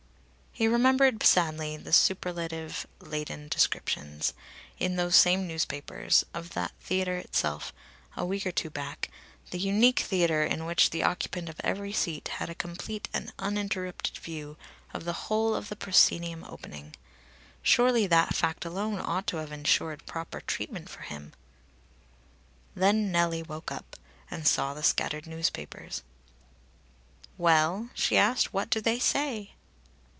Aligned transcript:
He 0.53 0.67
remembered 0.67 1.23
sadly 1.23 1.77
the 1.77 1.93
superlative 1.93 2.85
laden 2.99 3.47
descriptions, 3.47 4.33
in 4.79 4.97
those 4.97 5.15
same 5.15 5.47
newspapers, 5.47 6.25
of 6.33 6.49
the 6.49 6.69
theatre 6.81 7.15
itself, 7.15 7.71
a 8.17 8.25
week 8.25 8.45
or 8.45 8.51
two 8.51 8.69
back, 8.69 9.09
the 9.51 9.57
unique 9.57 9.99
theatre 10.01 10.43
in 10.43 10.65
which 10.65 10.89
the 10.89 11.03
occupant 11.03 11.47
of 11.47 11.55
every 11.63 11.93
seat 11.93 12.27
had 12.35 12.49
a 12.49 12.53
complete 12.53 13.07
and 13.13 13.31
uninterrupted 13.39 14.17
view 14.17 14.57
of 14.93 15.05
the 15.05 15.13
whole 15.13 15.55
of 15.55 15.69
the 15.69 15.75
proscenium 15.77 16.43
opening. 16.43 16.95
Surely 17.63 18.05
that 18.05 18.35
fact 18.35 18.65
alone 18.65 18.99
ought 18.99 19.27
to 19.27 19.37
have 19.37 19.53
ensured 19.53 20.05
proper 20.05 20.41
treatment 20.41 20.89
for 20.89 21.03
him! 21.03 21.31
Then 22.75 23.09
Nellie 23.09 23.41
woke 23.43 23.71
up, 23.71 23.95
and 24.29 24.45
saw 24.45 24.73
the 24.73 24.83
scattered 24.83 25.25
newspapers. 25.25 26.03
"Well," 27.37 27.89
she 27.95 28.17
asked; 28.17 28.51
"what 28.53 28.69
do 28.69 28.81
they 28.81 28.99
say?" 28.99 29.53